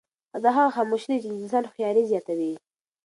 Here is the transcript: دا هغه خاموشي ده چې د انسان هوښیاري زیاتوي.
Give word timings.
دا 0.43 0.49
هغه 0.57 0.71
خاموشي 0.75 1.07
ده 1.11 1.17
چې 1.23 1.27
د 1.29 1.33
انسان 1.41 1.63
هوښیاري 1.65 2.03
زیاتوي. 2.11 2.53